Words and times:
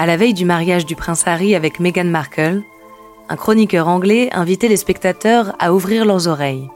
À 0.00 0.06
la 0.06 0.16
veille 0.16 0.32
du 0.32 0.44
mariage 0.44 0.86
du 0.86 0.94
prince 0.94 1.26
Harry 1.26 1.56
avec 1.56 1.80
Meghan 1.80 2.04
Markle, 2.04 2.62
un 3.28 3.34
chroniqueur 3.34 3.88
anglais 3.88 4.30
invitait 4.32 4.68
les 4.68 4.76
spectateurs 4.76 5.56
à 5.58 5.74
ouvrir 5.74 6.04
leurs 6.04 6.28
oreilles. 6.28 6.70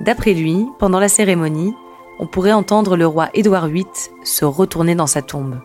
D'après 0.00 0.34
lui, 0.34 0.66
pendant 0.78 1.00
la 1.00 1.08
cérémonie, 1.08 1.74
on 2.18 2.26
pourrait 2.26 2.52
entendre 2.52 2.98
le 2.98 3.06
roi 3.06 3.30
Édouard 3.32 3.68
VIII 3.68 3.86
se 4.24 4.44
retourner 4.44 4.94
dans 4.94 5.06
sa 5.06 5.22
tombe. 5.22 5.58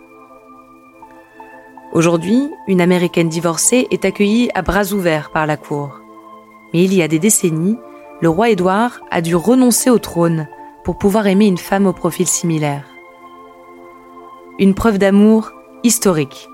Aujourd'hui, 1.92 2.50
une 2.66 2.80
Américaine 2.80 3.28
divorcée 3.28 3.90
est 3.92 4.06
accueillie 4.06 4.50
à 4.56 4.62
bras 4.62 4.94
ouverts 4.94 5.32
par 5.32 5.46
la 5.46 5.58
cour. 5.58 6.00
Mais 6.74 6.82
il 6.86 6.94
y 6.94 7.02
a 7.02 7.10
des 7.10 7.20
décennies, 7.20 7.76
le 8.22 8.30
roi 8.30 8.52
Édouard 8.52 9.02
a 9.12 9.20
dû 9.20 9.36
renoncer 9.36 9.90
au 9.90 10.00
trône 10.00 10.48
pour 10.86 10.98
pouvoir 10.98 11.28
aimer 11.28 11.48
une 11.48 11.58
femme 11.58 11.88
au 11.88 11.94
profil 11.94 12.26
similaire. 12.26 12.86
Une 14.60 14.76
preuve 14.76 14.98
d'amour 14.98 15.52
historique. 15.84 16.50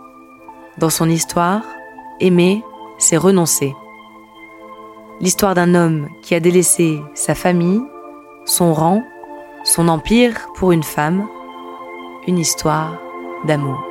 Dans 0.78 0.90
son 0.90 1.10
histoire, 1.10 1.64
aimer, 2.20 2.64
c'est 2.98 3.18
renoncer. 3.18 3.76
L'histoire 5.20 5.56
d'un 5.56 5.74
homme 5.76 6.08
qui 6.22 6.36
a 6.36 6.40
délaissé 6.40 7.02
sa 7.14 7.36
famille, 7.36 7.82
son 8.46 8.74
rang, 8.74 9.04
son 9.64 9.88
empire 9.88 10.48
pour 10.56 10.72
une 10.72 10.84
femme, 10.84 11.28
une 12.28 12.38
histoire 12.38 12.98
d'amour. 13.46 13.87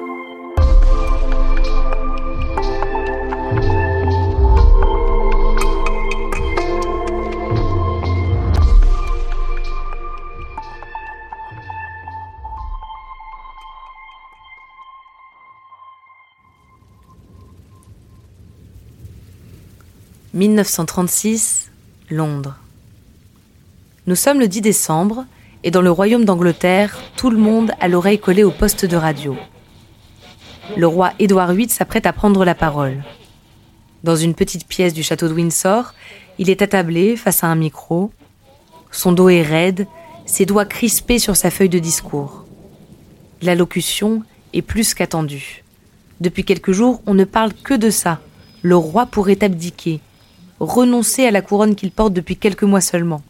1936, 20.37 21.70
Londres. 22.11 22.59
Nous 24.06 24.17
sommes 24.17 24.39
le 24.39 24.48
10 24.48 24.61
décembre 24.61 25.25
et 25.65 25.70
dans 25.70 25.81
le 25.81 25.91
royaume 25.91 26.27
d'Angleterre, 26.27 26.98
tout 27.17 27.31
le 27.31 27.39
monde 27.39 27.73
a 27.81 27.89
l'oreille 27.89 28.19
collée 28.19 28.45
au 28.45 28.51
poste 28.51 28.84
de 28.84 28.98
radio. 28.98 29.34
Le 30.77 30.87
roi 30.87 31.15
Édouard 31.19 31.55
VIII 31.55 31.70
s'apprête 31.70 32.05
à 32.05 32.12
prendre 32.12 32.45
la 32.45 32.55
parole. 32.55 33.03
Dans 34.05 34.15
une 34.15 34.34
petite 34.34 34.69
pièce 34.69 34.93
du 34.93 35.03
château 35.03 35.27
de 35.27 35.33
Windsor, 35.33 35.95
il 36.39 36.50
est 36.50 36.61
attablé 36.61 37.17
face 37.17 37.43
à 37.43 37.47
un 37.47 37.56
micro. 37.56 38.12
Son 38.91 39.12
dos 39.12 39.31
est 39.31 39.41
raide, 39.41 39.87
ses 40.27 40.45
doigts 40.45 40.67
crispés 40.67 41.19
sur 41.19 41.34
sa 41.34 41.50
feuille 41.50 41.71
de 41.71 41.78
discours. 41.78 42.44
L'allocution 43.41 44.22
est 44.53 44.60
plus 44.60 44.93
qu'attendue. 44.93 45.65
Depuis 46.21 46.44
quelques 46.44 46.72
jours, 46.72 47.00
on 47.06 47.15
ne 47.15 47.25
parle 47.25 47.55
que 47.55 47.72
de 47.72 47.89
ça. 47.89 48.21
Le 48.60 48.77
roi 48.77 49.06
pourrait 49.06 49.43
abdiquer, 49.43 50.03
renoncer 50.61 51.27
à 51.27 51.31
la 51.31 51.43
couronne 51.43 51.75
qu'il 51.75 51.91
porte 51.91 52.12
depuis 52.12 52.37
quelques 52.37 52.62
mois 52.62 52.81
seulement. 52.81 53.22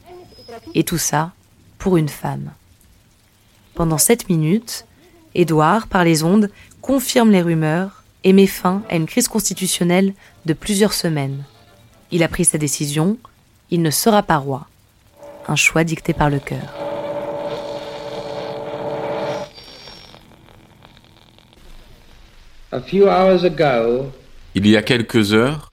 Et 0.75 0.85
tout 0.85 0.99
ça 0.99 1.33
pour 1.79 1.97
une 1.97 2.09
femme. 2.09 2.51
Pendant 3.75 3.99
sept 3.99 4.29
minutes, 4.29 4.87
Édouard, 5.35 5.87
par 5.89 6.05
les 6.05 6.23
ondes, 6.23 6.51
confirme 6.81 7.31
les 7.31 7.43
rumeurs 7.43 8.05
et 8.25 8.33
met 8.33 8.47
fin 8.47 8.83
à 8.89 8.97
une 8.97 9.07
crise 9.07 9.29
constitutionnelle 9.29 10.15
de 10.47 10.53
plusieurs 10.53 10.93
semaines. 10.93 11.45
Il 12.11 12.23
a 12.23 12.29
pris 12.29 12.45
sa 12.45 12.59
décision, 12.59 13.19
il 13.71 13.83
ne 13.83 13.91
sera 13.91 14.23
pas 14.23 14.37
roi. 14.37 14.67
Un 15.49 15.57
choix 15.57 15.85
dicté 15.85 16.13
par 16.13 16.31
le 16.31 16.39
cœur. 16.39 16.87
Il 24.55 24.67
y 24.67 24.77
a 24.77 24.83
quelques 24.83 25.35
heures, 25.35 25.71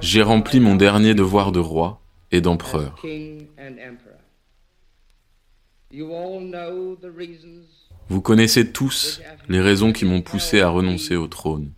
j'ai 0.00 0.22
rempli 0.22 0.60
mon 0.60 0.76
dernier 0.76 1.14
devoir 1.14 1.52
de 1.52 1.60
roi 1.60 2.00
et 2.30 2.40
d'empereur. 2.40 3.02
Vous 8.08 8.20
connaissez 8.20 8.72
tous 8.72 9.20
les 9.48 9.60
raisons 9.60 9.92
qui 9.92 10.04
m'ont 10.04 10.22
poussé 10.22 10.60
à 10.60 10.68
renoncer 10.68 11.16
au 11.16 11.26
trône. 11.26 11.72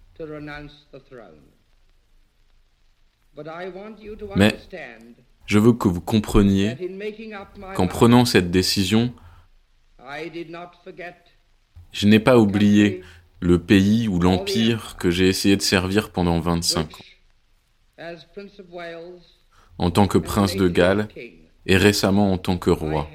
Mais 4.36 4.56
je 5.46 5.58
veux 5.58 5.72
que 5.72 5.88
vous 5.88 6.00
compreniez 6.00 6.76
qu'en 7.74 7.86
prenant 7.86 8.24
cette 8.24 8.50
décision, 8.50 9.14
je 11.92 12.06
n'ai 12.06 12.20
pas 12.20 12.38
oublié 12.38 13.02
le 13.40 13.58
pays 13.58 14.08
ou 14.08 14.20
l'empire 14.20 14.96
que 14.98 15.10
j'ai 15.10 15.28
essayé 15.28 15.56
de 15.56 15.62
servir 15.62 16.10
pendant 16.10 16.38
25 16.38 16.94
ans. 16.94 16.98
En 19.78 19.90
tant 19.90 20.06
que 20.06 20.18
prince 20.18 20.56
de 20.56 20.68
Galles 20.68 21.08
et 21.66 21.76
récemment 21.76 22.32
en 22.32 22.38
tant 22.38 22.58
que 22.58 22.70
roi. 22.70 23.08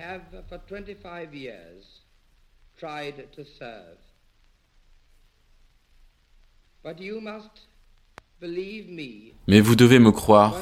Mais 9.47 9.59
vous 9.59 9.75
devez 9.75 9.99
me 9.99 10.11
croire 10.11 10.61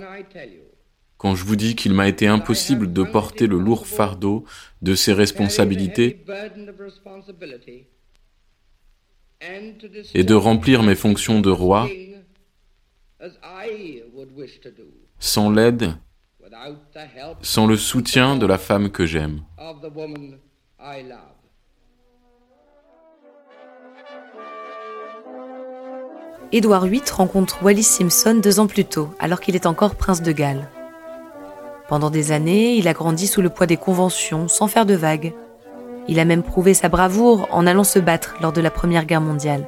quand 1.18 1.36
je 1.36 1.44
vous 1.44 1.56
dis 1.56 1.76
qu'il 1.76 1.94
m'a 1.94 2.08
été 2.08 2.28
impossible 2.28 2.92
de 2.92 3.04
porter 3.04 3.48
le 3.48 3.58
lourd 3.58 3.88
fardeau 3.88 4.46
de 4.82 4.96
ces 4.96 5.14
responsabilités 5.14 6.24
et 10.14 10.24
de 10.24 10.34
remplir 10.34 10.84
mes 10.84 10.96
fonctions 10.96 11.42
de 11.42 11.50
roi 11.50 11.90
sans 15.20 15.50
l'aide, 15.50 15.94
sans 17.42 17.68
le 17.68 17.78
soutien 17.78 18.36
de 18.36 18.46
la 18.46 18.58
femme 18.58 18.92
que 18.92 19.06
j'aime. 19.06 19.42
Édouard 26.52 26.86
VIII 26.86 27.02
rencontre 27.12 27.64
Wallis 27.64 27.84
Simpson 27.84 28.40
deux 28.42 28.60
ans 28.60 28.68
plus 28.68 28.86
tôt, 28.86 29.10
alors 29.20 29.42
qu'il 29.42 29.56
est 29.56 29.66
encore 29.66 29.96
prince 29.96 30.22
de 30.22 30.32
Galles. 30.32 30.70
Pendant 31.88 32.10
des 32.10 32.32
années, 32.32 32.76
il 32.76 32.88
a 32.88 32.94
grandi 32.94 33.28
sous 33.28 33.42
le 33.42 33.50
poids 33.50 33.66
des 33.66 33.78
conventions, 33.78 34.48
sans 34.48 34.68
faire 34.68 34.86
de 34.86 34.94
vagues. 34.94 35.34
Il 36.08 36.20
a 36.20 36.26
même 36.26 36.44
prouvé 36.44 36.74
sa 36.74 36.90
bravoure 36.90 37.48
en 37.52 37.66
allant 37.66 37.84
se 37.84 38.00
battre 38.00 38.36
lors 38.42 38.54
de 38.54 38.62
la 38.62 38.72
Première 38.72 39.06
Guerre 39.06 39.22
mondiale. 39.22 39.68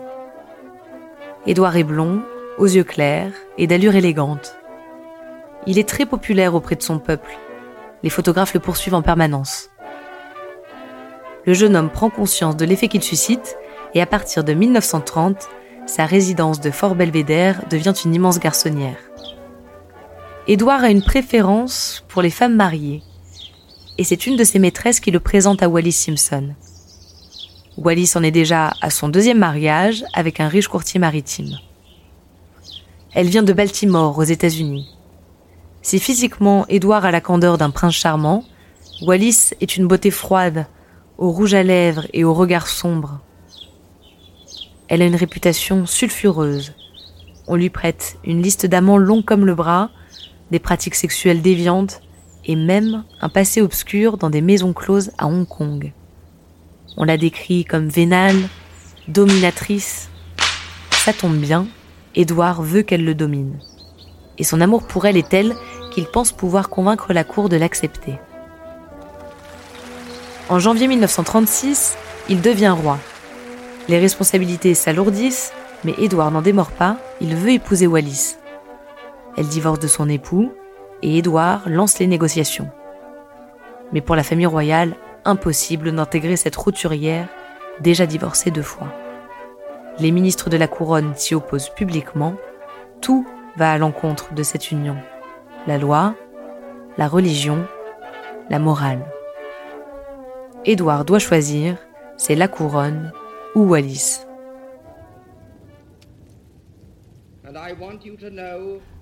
Édouard 1.46 1.78
est 1.78 1.84
blond, 1.84 2.22
aux 2.58 2.66
yeux 2.66 2.84
clairs 2.84 3.32
et 3.58 3.68
d'allure 3.68 3.96
élégante. 3.96 4.56
Il 5.66 5.78
est 5.78 5.88
très 5.88 6.06
populaire 6.06 6.56
auprès 6.56 6.76
de 6.76 6.82
son 6.82 7.00
peuple. 7.00 7.38
Les 8.04 8.10
photographes 8.10 8.54
le 8.54 8.60
poursuivent 8.60 8.96
en 8.96 9.02
permanence. 9.02 9.70
Le 11.46 11.54
jeune 11.54 11.76
homme 11.76 11.90
prend 11.90 12.10
conscience 12.10 12.58
de 12.58 12.66
l'effet 12.66 12.88
qu'il 12.88 13.04
suscite 13.04 13.58
et 13.94 14.02
à 14.02 14.06
partir 14.06 14.44
de 14.44 14.54
1930, 14.54 15.48
sa 15.86 16.06
résidence 16.06 16.60
de 16.60 16.72
Fort 16.72 16.96
Belvédère 16.96 17.64
devient 17.70 17.94
une 18.04 18.14
immense 18.14 18.40
garçonnière. 18.40 18.98
Édouard 20.48 20.84
a 20.84 20.90
une 20.90 21.04
préférence 21.04 22.04
pour 22.08 22.22
les 22.22 22.30
femmes 22.30 22.56
mariées 22.56 23.02
et 23.98 24.04
c'est 24.04 24.28
une 24.28 24.36
de 24.36 24.44
ses 24.44 24.60
maîtresses 24.60 25.00
qui 25.00 25.12
le 25.12 25.20
présente 25.20 25.64
à 25.64 25.70
Wallis 25.70 25.92
Simpson. 25.92 26.54
Wallis 27.78 28.14
en 28.16 28.24
est 28.24 28.32
déjà 28.32 28.74
à 28.82 28.90
son 28.90 29.10
deuxième 29.10 29.40
mariage 29.40 30.04
avec 30.14 30.40
un 30.40 30.48
riche 30.48 30.68
courtier 30.68 31.00
maritime. 31.00 31.58
Elle 33.18 33.30
vient 33.30 33.42
de 33.42 33.52
Baltimore, 33.52 34.16
aux 34.16 34.24
États-Unis. 34.24 34.96
Si 35.82 35.98
physiquement 35.98 36.68
Édouard 36.70 37.04
a 37.04 37.10
la 37.10 37.20
candeur 37.20 37.58
d'un 37.58 37.72
prince 37.72 37.96
charmant, 37.96 38.44
Wallis 39.02 39.54
est 39.60 39.76
une 39.76 39.88
beauté 39.88 40.12
froide, 40.12 40.68
au 41.18 41.32
rouge 41.32 41.56
à 41.56 41.64
lèvres 41.64 42.06
et 42.14 42.24
au 42.24 42.36
regard 42.36 42.68
sombre. 42.68 43.20
Elle 44.88 45.02
a 45.02 45.08
une 45.08 45.16
réputation 45.16 45.88
sulfureuse. 45.88 46.74
On 47.48 47.56
lui 47.56 47.72
prête 47.72 48.20
une 48.24 48.44
liste 48.44 48.68
d'amants 48.68 49.00
longue 49.00 49.26
comme 49.26 49.48
le 49.48 49.56
bras, 49.56 49.90
des 50.52 50.60
pratiques 50.60 50.94
sexuelles 50.94 51.42
déviantes 51.42 52.04
et 52.46 52.56
même 52.56 53.04
un 53.20 53.30
passé 53.30 53.64
obscur 53.64 54.18
dans 54.18 54.30
des 54.30 54.42
maisons 54.42 54.74
closes 54.74 55.10
à 55.18 55.26
Hong 55.26 55.48
Kong. 55.48 55.92
On 56.98 57.04
la 57.04 57.18
décrit 57.18 57.66
comme 57.66 57.88
vénale, 57.88 58.38
dominatrice. 59.08 60.12
Ça 60.92 61.14
tombe 61.14 61.38
bien, 61.38 61.66
Édouard 62.18 62.64
veut 62.64 62.82
qu'elle 62.82 63.06
le 63.06 63.14
domine. 63.14 63.60
Et 64.40 64.44
son 64.44 64.60
amour 64.60 64.88
pour 64.88 65.06
elle 65.06 65.18
est 65.18 65.30
tel 65.30 65.56
qu'il 65.92 66.08
pense 66.08 66.32
pouvoir 66.32 66.68
convaincre 66.68 67.14
la 67.14 67.24
cour 67.24 67.48
de 67.48 67.58
l'accepter. 67.58 68.20
En 70.50 70.58
janvier 70.58 70.88
1936, 70.88 71.96
il 72.28 72.42
devient 72.42 72.76
roi. 72.76 72.98
Les 73.88 74.00
responsabilités 74.00 74.74
s'alourdissent, 74.74 75.54
mais 75.84 75.94
Édouard 76.00 76.32
n'en 76.32 76.42
démord 76.42 76.72
pas, 76.72 76.98
il 77.22 77.36
veut 77.36 77.52
épouser 77.52 77.86
Wallis. 77.86 78.36
Elle 79.38 79.48
divorce 79.48 79.80
de 79.80 79.88
son 79.88 80.10
époux, 80.10 80.52
et 81.04 81.20
Édouard 81.20 81.70
lance 81.70 82.00
les 82.00 82.08
négociations. 82.08 82.72
Mais 83.94 84.02
pour 84.02 84.16
la 84.16 84.24
famille 84.24 84.48
royale, 84.48 84.96
impossible 85.24 85.92
d'intégrer 85.92 86.36
cette 86.36 86.56
routurière 86.56 87.28
déjà 87.80 88.08
divorcée 88.08 88.50
deux 88.50 88.64
fois. 88.64 88.88
Les 90.00 90.12
ministres 90.12 90.52
de 90.52 90.58
la 90.58 90.68
couronne 90.68 91.14
s'y 91.16 91.34
opposent 91.34 91.70
publiquement, 91.70 92.36
tout 93.02 93.28
va 93.56 93.72
à 93.72 93.78
l'encontre 93.80 94.36
de 94.36 94.44
cette 94.44 94.72
union. 94.72 94.96
La 95.66 95.80
loi, 95.80 96.16
la 97.00 97.08
religion, 97.08 97.66
la 98.52 98.60
morale. 98.60 99.04
Édouard 100.66 101.04
doit 101.04 101.18
choisir, 101.18 101.78
c'est 102.16 102.36
la 102.36 102.48
couronne 102.48 103.12
ou 103.56 103.62
Wallis. 103.62 104.20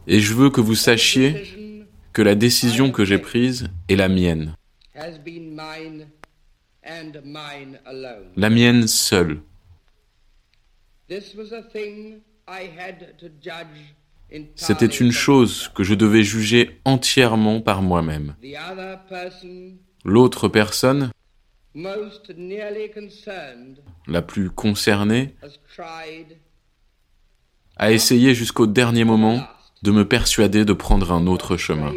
Et 0.08 0.20
je 0.22 0.34
veux 0.34 0.50
que 0.50 0.62
vous 0.62 0.76
sachiez 0.76 1.86
que 2.14 2.22
la 2.22 2.36
décision 2.36 2.92
que 2.92 3.04
j'ai 3.04 3.18
prise 3.18 3.68
est 3.90 3.98
la 3.98 4.08
mienne. 4.08 4.56
La 8.38 8.50
mienne 8.50 8.88
seule. 8.88 9.42
C'était 14.56 14.86
une 14.86 15.12
chose 15.12 15.70
que 15.76 15.84
je 15.84 15.94
devais 15.94 16.24
juger 16.24 16.80
entièrement 16.84 17.62
par 17.62 17.82
moi-même. 17.82 18.36
L'autre 20.04 20.48
personne, 20.48 21.12
la 24.08 24.22
plus 24.22 24.50
concernée, 24.50 25.36
a 27.78 27.92
essayé 27.92 28.34
jusqu'au 28.34 28.68
dernier 28.68 29.04
moment 29.04 29.46
de 29.84 29.92
me 29.92 30.08
persuader 30.08 30.66
de 30.66 30.74
prendre 30.74 31.12
un 31.12 31.28
autre 31.28 31.58
chemin. 31.58 31.94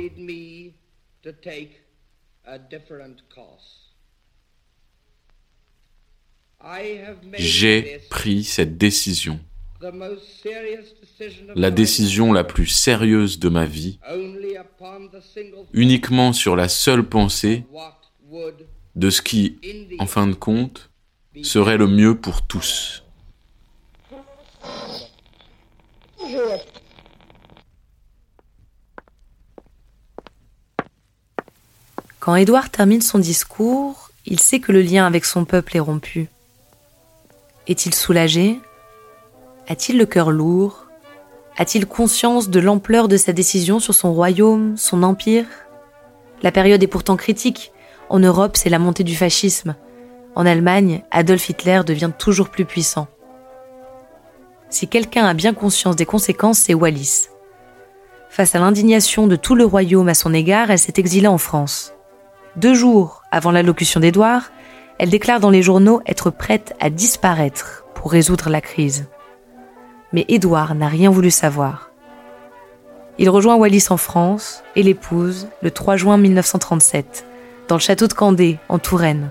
J'ai 7.34 8.00
pris 8.10 8.42
cette 8.44 8.76
décision, 8.76 9.38
la 11.54 11.70
décision 11.70 12.32
la 12.32 12.44
plus 12.44 12.66
sérieuse 12.66 13.38
de 13.38 13.48
ma 13.48 13.64
vie, 13.64 14.00
uniquement 15.72 16.32
sur 16.32 16.56
la 16.56 16.68
seule 16.68 17.08
pensée 17.08 17.64
de 18.96 19.10
ce 19.10 19.22
qui, 19.22 19.58
en 19.98 20.06
fin 20.06 20.26
de 20.26 20.34
compte, 20.34 20.90
serait 21.42 21.78
le 21.78 21.86
mieux 21.86 22.16
pour 22.16 22.42
tous. 22.42 23.04
Quand 32.18 32.34
Édouard 32.34 32.70
termine 32.70 33.00
son 33.00 33.20
discours, 33.20 34.10
il 34.26 34.40
sait 34.40 34.58
que 34.58 34.72
le 34.72 34.82
lien 34.82 35.06
avec 35.06 35.24
son 35.24 35.44
peuple 35.44 35.76
est 35.76 35.80
rompu. 35.80 36.28
Est-il 37.68 37.92
soulagé? 37.94 38.58
A-t-il 39.68 39.98
le 39.98 40.06
cœur 40.06 40.30
lourd? 40.30 40.86
A-t-il 41.58 41.84
conscience 41.86 42.48
de 42.48 42.60
l'ampleur 42.60 43.08
de 43.08 43.18
sa 43.18 43.34
décision 43.34 43.78
sur 43.78 43.94
son 43.94 44.14
royaume, 44.14 44.78
son 44.78 45.02
empire? 45.02 45.44
La 46.42 46.50
période 46.50 46.82
est 46.82 46.86
pourtant 46.86 47.16
critique. 47.16 47.72
En 48.08 48.20
Europe, 48.20 48.56
c'est 48.56 48.70
la 48.70 48.78
montée 48.78 49.04
du 49.04 49.14
fascisme. 49.14 49.76
En 50.34 50.46
Allemagne, 50.46 51.02
Adolf 51.10 51.50
Hitler 51.50 51.82
devient 51.86 52.10
toujours 52.18 52.48
plus 52.48 52.64
puissant. 52.64 53.06
Si 54.70 54.88
quelqu'un 54.88 55.26
a 55.26 55.34
bien 55.34 55.52
conscience 55.52 55.96
des 55.96 56.06
conséquences, 56.06 56.60
c'est 56.60 56.74
Wallis. 56.74 57.26
Face 58.30 58.54
à 58.54 58.60
l'indignation 58.60 59.26
de 59.26 59.36
tout 59.36 59.54
le 59.54 59.66
royaume 59.66 60.08
à 60.08 60.14
son 60.14 60.32
égard, 60.32 60.70
elle 60.70 60.78
s'est 60.78 60.94
exilée 60.96 61.28
en 61.28 61.38
France. 61.38 61.92
Deux 62.56 62.74
jours 62.74 63.22
avant 63.30 63.50
l'allocution 63.50 64.00
d'Édouard, 64.00 64.52
elle 64.98 65.10
déclare 65.10 65.40
dans 65.40 65.50
les 65.50 65.62
journaux 65.62 66.00
être 66.06 66.30
prête 66.30 66.74
à 66.80 66.90
disparaître 66.90 67.84
pour 67.94 68.10
résoudre 68.10 68.50
la 68.50 68.60
crise. 68.60 69.06
Mais 70.12 70.24
Édouard 70.28 70.74
n'a 70.74 70.88
rien 70.88 71.10
voulu 71.10 71.30
savoir. 71.30 71.90
Il 73.18 73.30
rejoint 73.30 73.56
Wallis 73.56 73.86
en 73.90 73.96
France 73.96 74.62
et 74.76 74.82
l'épouse 74.82 75.48
le 75.62 75.70
3 75.70 75.96
juin 75.96 76.16
1937, 76.18 77.24
dans 77.68 77.76
le 77.76 77.80
château 77.80 78.06
de 78.06 78.12
Candé, 78.12 78.58
en 78.68 78.78
Touraine. 78.78 79.30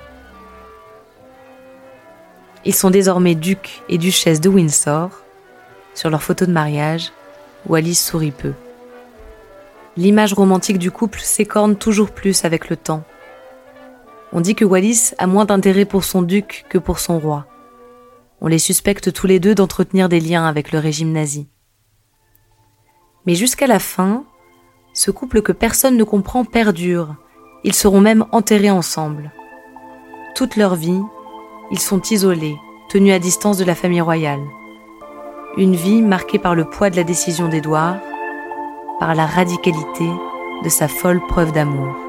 Ils 2.66 2.75
sont 2.75 2.90
désormais 2.90 3.36
ducs 3.36 3.81
et 3.88 3.98
duchesses 3.98 4.42
de 4.42 4.50
Windsor. 4.50 5.10
Sur 5.94 6.10
leur 6.10 6.22
photo 6.22 6.46
de 6.46 6.52
mariage, 6.52 7.12
Wallis 7.66 7.96
sourit 7.96 8.31
peu. 8.31 8.54
L'image 9.96 10.34
romantique 10.34 10.78
du 10.78 10.92
couple 10.92 11.22
s'écorne 11.22 11.75
toujours 11.75 12.12
plus 12.12 12.46
avec 12.46 12.69
le 12.69 12.75
temps. 12.75 13.04
On 14.34 14.42
dit 14.42 14.56
que 14.56 14.66
Wallis 14.66 15.12
a 15.18 15.28
moins 15.28 15.46
d'intérêt 15.46 15.86
pour 15.86 16.04
son 16.04 16.22
duc 16.22 16.66
que 16.70 16.78
pour 16.78 17.00
son 17.00 17.20
roi. 17.20 17.46
On 18.42 18.48
les 18.48 18.60
suspecte 18.60 19.14
tous 19.14 19.28
les 19.28 19.40
deux 19.40 19.56
d'entretenir 19.56 20.10
des 20.10 20.20
liens 20.20 20.46
avec 20.46 20.72
le 20.72 20.80
régime 20.80 21.12
nazi. 21.12 21.48
Mais 23.26 23.36
jusqu'à 23.36 23.68
la 23.68 23.80
fin, 23.80 24.26
ce 24.94 25.12
couple 25.12 25.42
que 25.42 25.52
personne 25.52 25.98
ne 25.98 26.04
comprend 26.04 26.44
perdure. 26.46 27.16
Ils 27.64 27.74
seront 27.74 28.02
même 28.02 28.26
enterrés 28.32 28.72
ensemble. 28.72 29.32
Toute 30.36 30.56
leur 30.56 30.76
vie, 30.76 31.02
ils 31.72 31.80
sont 31.80 32.02
isolés, 32.02 32.56
tenus 32.90 33.14
à 33.14 33.20
distance 33.20 33.58
de 33.58 33.66
la 33.66 33.76
famille 33.76 34.02
royale. 34.02 34.42
Une 35.58 35.76
vie 35.76 36.02
marquée 36.02 36.40
par 36.40 36.56
le 36.56 36.66
poids 36.66 36.90
de 36.90 36.96
la 36.96 37.04
décision 37.04 37.48
d'Édouard, 37.48 37.98
par 39.00 39.16
la 39.16 39.26
radicalité 39.26 40.10
de 40.64 40.69
sa 40.69 40.88
folle 40.88 41.22
preuve 41.28 41.52
d'amour. 41.52 42.06